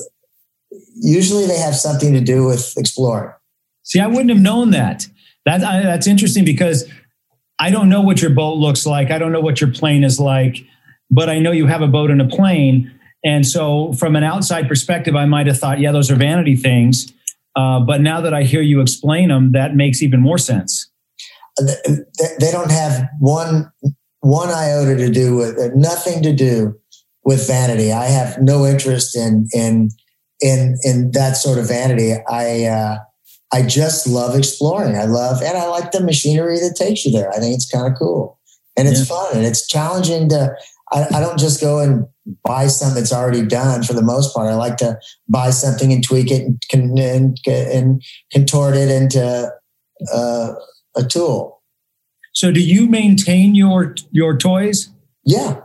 [0.95, 3.33] usually they have something to do with exploring.
[3.83, 5.07] See, I wouldn't have known that.
[5.45, 6.85] That I, that's interesting because
[7.59, 9.11] I don't know what your boat looks like.
[9.11, 10.63] I don't know what your plane is like
[11.13, 12.91] but I know you have a boat and a plane.
[13.23, 17.13] And so, from an outside perspective, I might have thought, yeah, those are vanity things.
[17.55, 20.89] Uh, but now that I hear you explain them, that makes even more sense.
[21.59, 23.71] They don't have one
[24.21, 26.79] one iota to do with uh, nothing to do
[27.23, 27.91] with vanity.
[27.91, 29.89] I have no interest in in
[30.43, 32.13] in in that sort of vanity.
[32.29, 32.97] I uh,
[33.51, 34.95] I just love exploring.
[34.95, 37.31] I love and I like the machinery that takes you there.
[37.31, 38.39] I think it's kind of cool
[38.77, 39.15] and it's yeah.
[39.15, 40.55] fun and it's challenging to
[40.91, 42.05] I, I don't just go and
[42.43, 44.49] buy something that's already done for the most part.
[44.49, 49.51] I like to buy something and tweak it and, and, and contort it into
[50.13, 50.53] uh,
[50.95, 51.61] a tool.
[52.33, 54.89] So, do you maintain your your toys?
[55.25, 55.59] Yeah,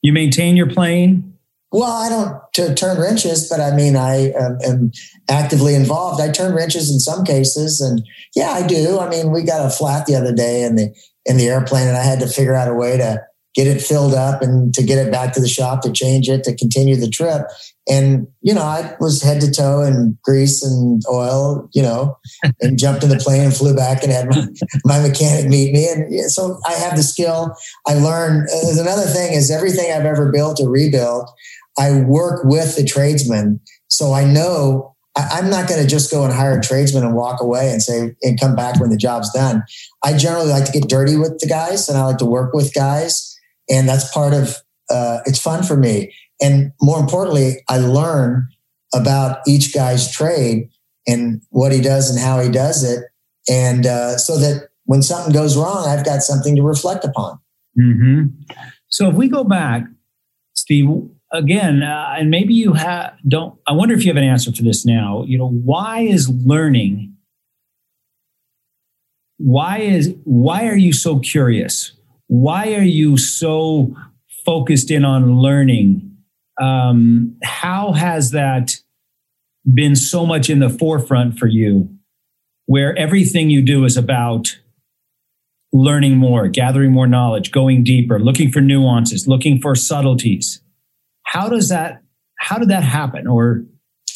[0.00, 1.31] you maintain your plane.
[1.72, 4.92] Well, I don't to turn wrenches, but I mean, I am, am,
[5.30, 6.20] actively involved.
[6.20, 8.02] I turn wrenches in some cases, and
[8.36, 8.98] yeah, I do.
[8.98, 11.96] I mean, we got a flat the other day in the in the airplane, and
[11.96, 13.22] I had to figure out a way to
[13.54, 16.42] get it filled up and to get it back to the shop to change it
[16.44, 17.42] to continue the trip.
[17.88, 22.16] And, you know, I was head to toe in grease and oil, you know,
[22.60, 24.46] and jumped in the plane and flew back and had my,
[24.84, 25.88] my mechanic meet me.
[25.88, 27.54] And so I have the skill.
[27.86, 28.48] I learned.
[28.50, 31.30] Uh, another thing is everything I've ever built or rebuilt,
[31.78, 33.60] I work with the tradesman.
[33.88, 37.40] So I know I'm not going to just go and hire a tradesman and walk
[37.40, 39.62] away and say, and come back when the job's done.
[40.02, 42.72] I generally like to get dirty with the guys and I like to work with
[42.72, 43.32] guys
[43.70, 44.56] and that's part of
[44.90, 46.12] uh, it's fun for me.
[46.40, 48.48] And more importantly, I learn
[48.94, 50.68] about each guy's trade
[51.06, 53.04] and what he does and how he does it,
[53.48, 57.38] and uh, so that when something goes wrong, I've got something to reflect upon.
[57.78, 58.26] Mm-hmm.
[58.88, 59.84] So if we go back,
[60.54, 60.88] Steve,
[61.32, 63.58] again, uh, and maybe you have don't.
[63.66, 65.24] I wonder if you have an answer for this now.
[65.26, 67.16] You know, why is learning?
[69.38, 71.92] Why is why are you so curious?
[72.32, 73.94] why are you so
[74.46, 76.16] focused in on learning?
[76.58, 78.76] Um, how has that
[79.74, 81.90] been so much in the forefront for you,
[82.64, 84.58] where everything you do is about
[85.74, 90.61] learning more, gathering more knowledge, going deeper, looking for nuances, looking for subtleties?
[91.32, 92.02] How does that?
[92.38, 93.26] How did that happen?
[93.26, 93.64] Or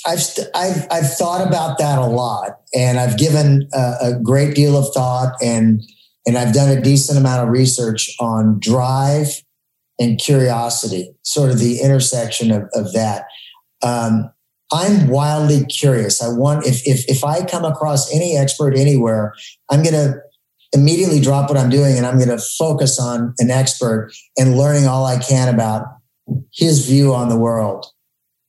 [0.06, 0.20] I've,
[0.54, 4.92] I've, I've thought about that a lot and I've given a, a, great deal of
[4.92, 5.82] thought and
[6.26, 9.42] and I've done a decent amount of research on drive
[9.98, 13.24] and curiosity, sort of the intersection of, of that.
[13.82, 14.30] Um,
[14.70, 16.22] I'm wildly curious.
[16.22, 19.32] I want if if if I come across any expert anywhere,
[19.70, 20.20] I'm going to
[20.74, 24.86] immediately drop what I'm doing and I'm going to focus on an expert and learning
[24.86, 25.86] all I can about
[26.52, 27.86] his view on the world.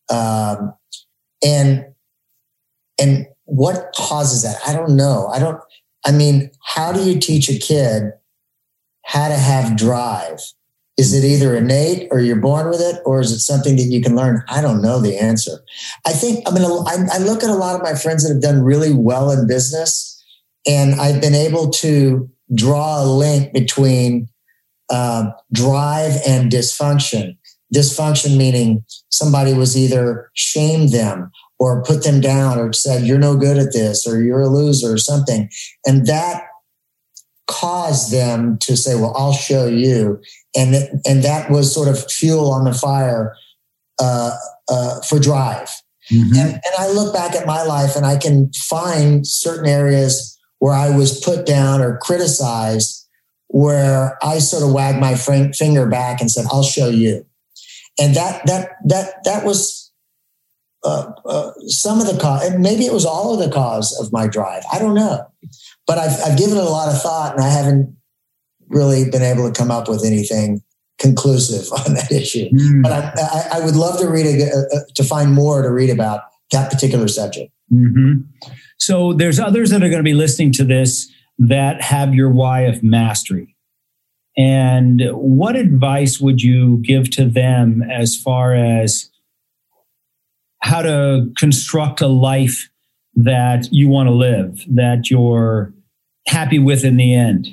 [0.09, 0.73] Um,
[1.43, 1.85] and
[2.99, 4.57] and what causes that?
[4.67, 5.27] I don't know.
[5.27, 5.61] I don't
[6.05, 8.13] I mean, how do you teach a kid
[9.03, 10.39] how to have drive?
[10.97, 14.01] Is it either innate or you're born with it, or is it something that you
[14.01, 14.41] can learn?
[14.47, 15.59] I don't know the answer.
[16.07, 18.63] I think, I mean, I, look at a lot of my friends that have done
[18.63, 20.23] really well in business,
[20.65, 24.27] and I've been able to draw a link between
[24.89, 27.37] uh, drive and dysfunction.
[27.73, 33.35] Dysfunction meaning somebody was either shamed them or put them down or said you're no
[33.35, 35.49] good at this or you're a loser or something.
[35.85, 36.43] And that
[37.47, 40.21] caused them to say well i'll show you.
[40.55, 43.35] And and that was sort of fuel on the fire
[43.99, 44.35] uh,
[44.69, 45.69] uh, for drive.
[46.11, 46.37] Mm-hmm.
[46.37, 50.73] and, and i look back at my life and i can find certain areas where
[50.73, 53.05] i was put down or criticized
[53.47, 57.25] where i sort of wagged my finger back and said i'll show you
[57.99, 59.91] and that that that that was
[60.83, 64.11] uh, uh, some of the cause, and maybe it was all of the cause of
[64.13, 64.63] my drive.
[64.71, 65.25] I don't know,
[65.85, 67.95] but I've I've given it a lot of thought, and I haven't
[68.69, 70.61] really been able to come up with anything
[70.99, 72.49] conclusive on that issue.
[72.49, 72.83] Mm.
[72.83, 75.89] But I, I, I, would love to read a, uh, to find more to read
[75.89, 76.21] about
[76.51, 77.51] that particular subject.
[77.71, 78.23] Mm-hmm.
[78.77, 82.61] So there's others that are going to be listening to this that have your why
[82.61, 83.55] of mastery.
[84.37, 89.09] And what advice would you give to them as far as
[90.61, 92.69] how to construct a life
[93.15, 95.73] that you want to live, that you're
[96.27, 97.47] happy with in the end?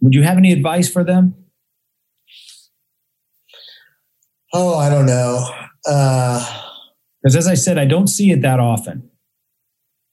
[0.00, 1.34] Would you have any advice for them?
[4.52, 5.48] Oh, I don't know.
[5.84, 9.10] Because uh, as I said, I don't see it that often.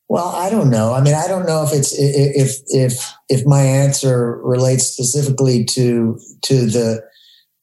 [0.09, 0.93] Well, I don't know.
[0.93, 6.19] I mean, I don't know if it's if if if my answer relates specifically to
[6.43, 7.03] to the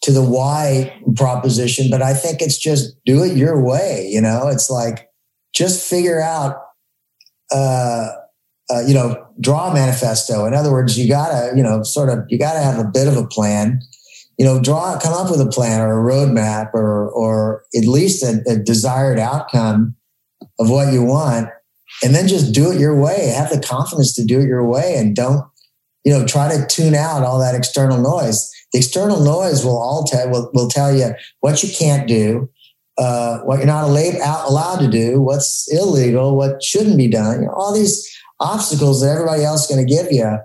[0.02, 4.08] to the why proposition, but I think it's just do it your way.
[4.08, 5.10] You know, it's like
[5.52, 6.62] just figure out,
[7.50, 8.10] uh,
[8.70, 10.44] uh, you know, draw a manifesto.
[10.46, 13.16] In other words, you gotta, you know, sort of, you gotta have a bit of
[13.16, 13.80] a plan.
[14.38, 18.22] You know, draw, come up with a plan or a roadmap or or at least
[18.22, 19.96] a, a desired outcome
[20.60, 21.48] of what you want
[22.02, 23.28] and then just do it your way.
[23.28, 25.44] Have the confidence to do it your way and don't,
[26.04, 28.50] you know, try to tune out all that external noise.
[28.72, 32.50] The external noise will all tell will, will tell you what you can't do,
[32.98, 37.42] uh, what you're not allowed to do, what's illegal, what shouldn't be done.
[37.42, 38.06] You know, all these
[38.40, 40.38] obstacles that everybody else is going to give you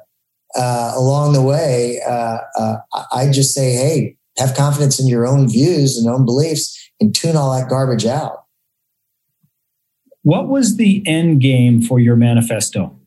[0.55, 2.01] uh, along the way.
[2.07, 2.77] Uh, uh
[3.11, 7.35] I just say, hey, have confidence in your own views and own beliefs, and tune
[7.35, 8.40] all that garbage out.
[10.23, 12.97] What was the end game for your manifesto?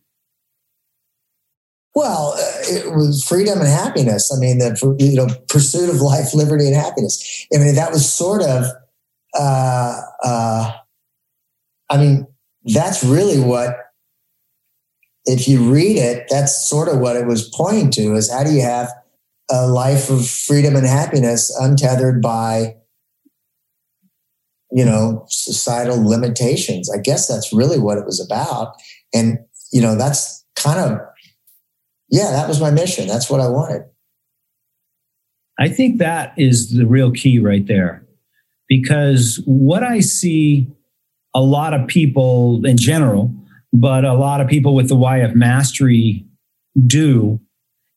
[1.94, 4.32] Well, uh, it was freedom and happiness.
[4.34, 7.46] I mean, the you know pursuit of life, liberty, and happiness.
[7.54, 8.64] I mean, that was sort of.
[9.32, 10.72] Uh, uh,
[11.90, 12.26] I mean,
[12.64, 13.76] that's really what.
[15.26, 18.50] If you read it, that's sort of what it was pointing to: is how do
[18.50, 18.92] you have
[19.48, 22.74] a life of freedom and happiness untethered by
[24.74, 26.90] you know, societal limitations.
[26.90, 28.74] I guess that's really what it was about.
[29.14, 29.38] And,
[29.72, 30.98] you know, that's kind of,
[32.10, 33.06] yeah, that was my mission.
[33.06, 33.82] That's what I wanted.
[35.60, 38.04] I think that is the real key right there.
[38.68, 40.66] Because what I see
[41.34, 43.32] a lot of people in general,
[43.72, 46.26] but a lot of people with the why of mastery
[46.84, 47.40] do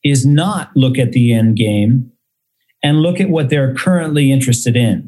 [0.04, 2.12] is not look at the end game
[2.84, 5.07] and look at what they're currently interested in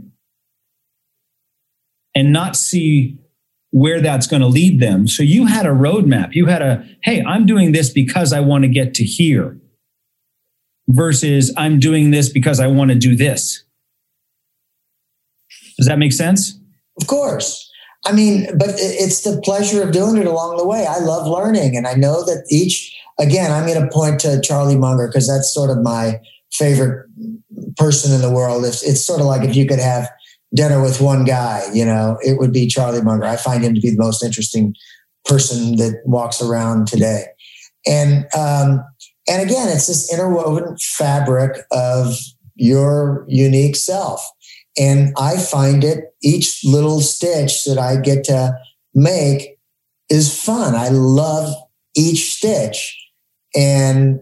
[2.20, 3.17] and not see
[3.72, 5.07] where that's going to lead them.
[5.07, 6.34] So you had a roadmap.
[6.34, 9.57] You had a, hey, I'm doing this because I want to get to here
[10.89, 13.63] versus I'm doing this because I want to do this.
[15.78, 16.59] Does that make sense?
[16.99, 17.72] Of course.
[18.05, 20.86] I mean, but it's the pleasure of doing it along the way.
[20.89, 21.78] I love learning.
[21.78, 25.53] And I know that each, again, I'm going to point to Charlie Munger because that's
[25.53, 26.20] sort of my
[26.51, 27.07] favorite
[27.78, 28.65] person in the world.
[28.65, 30.09] It's, it's sort of like if you could have
[30.54, 33.26] dinner with one guy, you know, it would be Charlie Munger.
[33.26, 34.76] I find him to be the most interesting
[35.26, 37.26] person that walks around today.
[37.86, 38.84] And um,
[39.30, 42.16] and again, it's this interwoven fabric of
[42.56, 44.28] your unique self.
[44.78, 48.56] And I find it each little stitch that I get to
[48.93, 49.58] make
[50.10, 50.76] is fun.
[50.76, 51.54] I love
[51.95, 52.95] each stitch.
[53.56, 54.22] And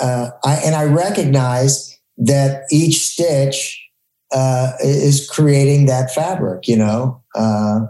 [0.00, 3.87] uh, I and I recognize that each stitch
[4.32, 7.22] uh, is creating that fabric, you know.
[7.34, 7.86] Uh,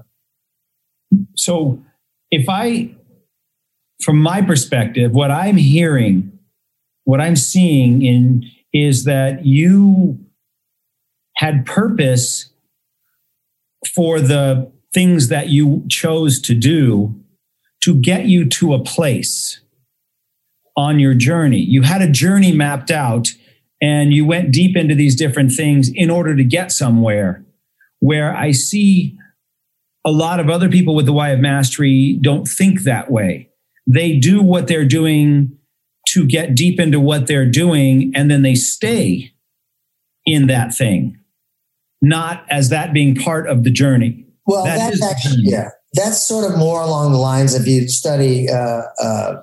[1.36, 1.82] so,
[2.30, 2.95] if I,
[4.03, 6.39] from my perspective, what I'm hearing,
[7.05, 10.18] what I'm seeing in is that you
[11.36, 12.51] had purpose
[13.95, 17.14] for the things that you chose to do
[17.82, 19.61] to get you to a place
[20.76, 21.59] on your journey.
[21.59, 23.28] You had a journey mapped out
[23.81, 27.45] and you went deep into these different things in order to get somewhere
[28.01, 29.16] where I see
[30.05, 33.51] a lot of other people with the why of mastery don't think that way.
[33.87, 35.57] They do what they're doing
[36.09, 39.33] to get deep into what they're doing, and then they stay
[40.24, 41.18] in that thing.
[42.01, 44.24] not as that being part of the journey.
[44.47, 48.49] Well, that that's actually, yeah, that's sort of more along the lines of you study
[48.49, 49.43] uh, uh,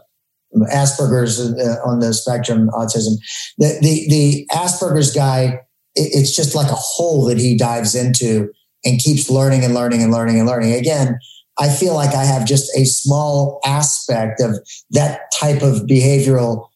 [0.72, 3.16] Asperger's uh, on the spectrum, autism.
[3.58, 5.60] The, the, the Asperger's guy,
[5.96, 8.50] it's just like a hole that he dives into
[8.84, 10.74] and keeps learning and learning and learning and learning.
[10.74, 11.18] Again,
[11.58, 14.60] I feel like I have just a small aspect of
[14.92, 16.68] that type of behavioral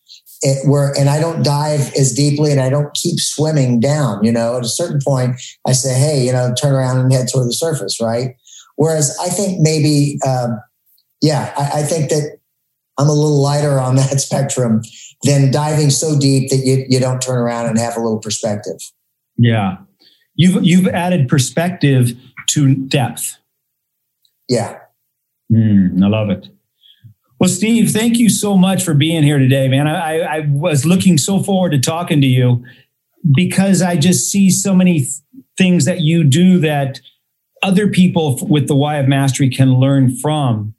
[0.41, 4.23] it, eh, where, and I don't dive as deeply and I don't keep swimming down,
[4.23, 5.35] you know, at a certain point
[5.67, 7.99] I say, Hey, you know, turn around and head toward the surface.
[8.01, 8.35] Right.
[8.77, 10.59] Whereas I think maybe, um,
[11.21, 12.38] yeah, I, I think that
[12.99, 14.81] I'm a little lighter on that spectrum
[15.23, 18.79] than diving so deep that you, you don't turn around and have a little perspective.
[19.37, 19.77] Yeah.
[20.35, 22.11] You've, you've added perspective
[22.49, 23.37] to depth.
[24.47, 24.79] Yeah.
[25.51, 26.49] Mm, I love it.
[27.39, 29.87] Well, Steve, thank you so much for being here today, man.
[29.87, 32.65] I, I was looking so forward to talking to you
[33.35, 35.11] because I just see so many th-
[35.57, 36.99] things that you do that
[37.63, 40.73] other people with the why of mastery can learn from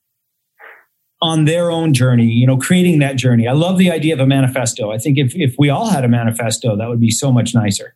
[1.22, 3.46] on their own journey, you know, creating that journey.
[3.46, 4.90] I love the idea of a manifesto.
[4.90, 7.94] I think if, if we all had a manifesto, that would be so much nicer.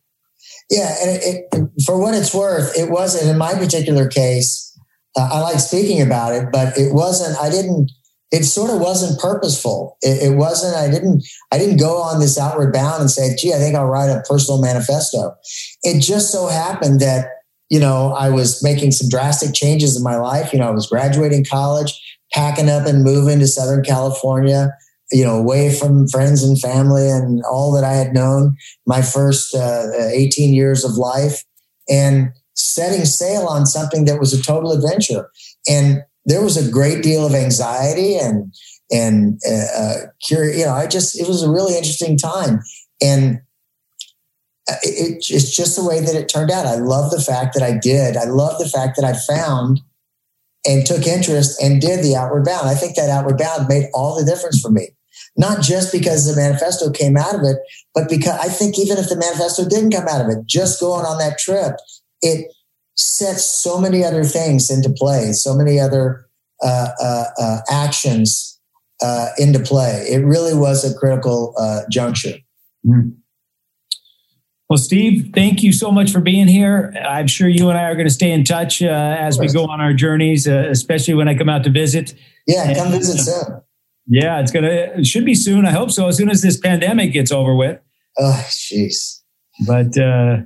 [0.69, 0.95] Yeah.
[1.01, 4.77] And it, it, for what it's worth, it wasn't in my particular case.
[5.17, 7.91] Uh, I like speaking about it, but it wasn't, I didn't,
[8.31, 9.97] it sort of wasn't purposeful.
[10.01, 13.53] It, it, wasn't, I didn't, I didn't go on this outward bound and say, gee,
[13.53, 15.35] I think I'll write a personal manifesto.
[15.83, 17.27] It just so happened that,
[17.69, 20.51] you know, I was making some drastic changes in my life.
[20.51, 21.93] You know, I was graduating college,
[22.33, 24.71] packing up and moving to Southern California,
[25.11, 28.55] you know, away from friends and family and all that I had known
[28.85, 31.43] my first uh, 18 years of life.
[31.87, 35.29] And setting sail on something that was a total adventure.
[35.69, 38.53] And there was a great deal of anxiety and
[38.91, 39.95] and uh, uh
[40.25, 40.57] curious.
[40.57, 42.61] You know, I just it was a really interesting time,
[43.01, 43.39] and
[44.69, 46.65] uh, it, it's just the way that it turned out.
[46.65, 48.17] I love the fact that I did.
[48.17, 49.81] I love the fact that I found
[50.65, 52.67] and took interest and did the outward bound.
[52.67, 54.89] I think that outward bound made all the difference for me.
[55.37, 57.57] Not just because the manifesto came out of it,
[57.93, 61.05] but because I think even if the manifesto didn't come out of it, just going
[61.05, 61.75] on that trip
[62.21, 62.51] it
[62.95, 66.27] sets so many other things into play, so many other
[66.63, 68.59] uh, uh, uh, actions
[69.01, 70.05] uh, into play.
[70.09, 72.35] It really was a critical uh, juncture.
[72.85, 73.15] Mm.
[74.69, 76.91] Well, Steve, thank you so much for being here.
[77.07, 79.65] I'm sure you and I are going to stay in touch uh, as we go
[79.65, 82.15] on our journeys, uh, especially when I come out to visit.
[82.47, 83.61] Yeah, come visit uh, soon.
[84.07, 84.67] Yeah, it's gonna.
[84.67, 85.65] It should be soon.
[85.65, 86.07] I hope so.
[86.07, 87.79] As soon as this pandemic gets over with.
[88.17, 89.21] Oh, jeez.
[89.67, 90.37] But uh,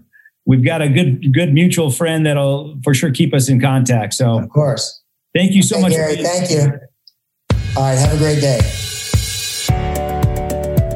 [0.46, 4.14] we've got a good good mutual friend that'll for sure keep us in contact.
[4.14, 5.02] So of course.
[5.36, 5.92] Thank you so much.
[5.92, 6.80] Gary, thank you.
[7.78, 8.60] All right, have a great day.